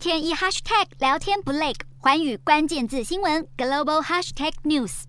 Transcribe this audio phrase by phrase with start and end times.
[0.00, 5.02] 天一 hashtag 聊天不累，环宇关键字新闻 global hashtag news。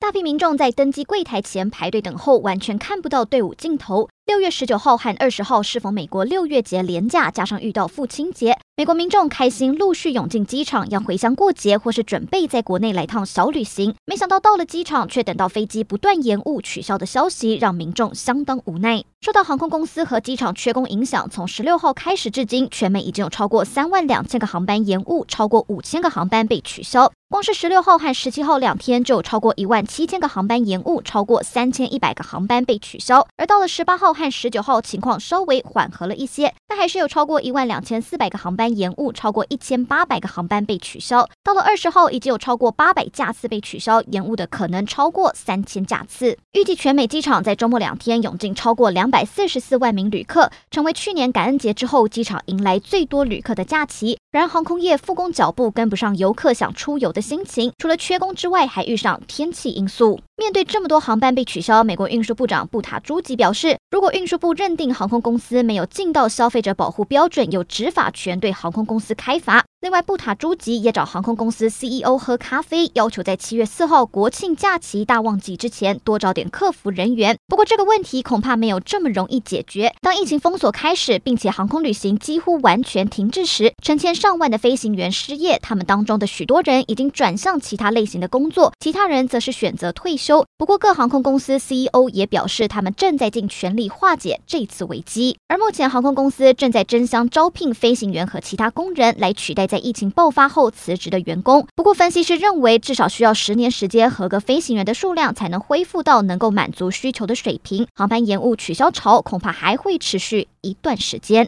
[0.00, 4.08] 大批民众在登机柜台前排队等候，完全看不到队伍尽头。
[4.26, 13.94] 六月十九号和二十号适逢美国六月节连假，加上遇到父亲节，美国民众开心陆续涌进机场，要回乡过节或是准备在国内来趟小旅行。
[14.06, 19.04] 没想到到了机场，却等到飞机不断延误取消的消息，让民众相当无奈。
[19.20, 27.12] 受到航空公司和机场缺工影响，从十六号开始至今，全美已经有超过三万两千个航班延误，超过五千个航班被取消。
[27.30, 33.26] 光是十六号和十七号两天就有超过一万七千个航班延误，超过三千一百个航班被取消。
[33.36, 41.28] 而到了十八号和十九号，情况稍微缓和了一些，但还是有超过一万两千四百个航班延误，超过一千八百个航班被取消。
[41.42, 46.38] 到了二十号，已经有超过八百架次被取消，延误的可能超过三千架次。
[46.52, 54.18] 预计全美机场在周末两天涌进超过两百四十四万名旅客，成为去年感恩节之后机场迎来最多旅客的假期。
[54.34, 60.18] 然而，航空业复工脚步跟不上游客想出游的心情，除了缺工之外，还遇上天气因素。
[60.36, 69.64] 面对这么多航班被取消，美国运输部长布塔朱吉表示，如果运输部认定航空公司没有尽到消费者保护标准，有执法权对航空公司开罚。
[69.84, 77.36] 另外，布塔朱吉也找航空公司 CEO 喝咖啡，要求在七月四号国庆假期大旺季之前多找点客服人员。
[77.46, 79.94] 不过，这个问题恐怕没有这么容易解决。
[80.00, 90.46] 当疫情封锁开始，并且航空旅行几乎完全停滞时，成千上万的飞行员失业，他们当中的许多人已经转向其他类型的工作，其他人则是选择退休。
[90.56, 95.36] 不过，各航空公司 CEO 也表示，他们正在尽全力化解这次危机。
[95.48, 101.66] 而目前，航空公司正在争相招聘飞行员和其他工人来取代在疫情爆发后辞职的员工。
[101.74, 107.88] 不过，分析师认为，至少需要十年时间，合格飞行员的数量才能恢复到能够满足需求的水平。
[107.92, 111.42] 航班延误取消潮恐怕还会持续一段时间。